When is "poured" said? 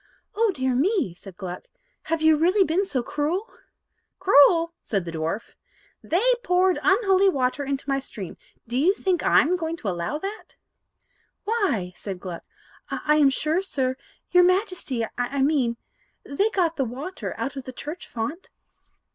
6.43-6.79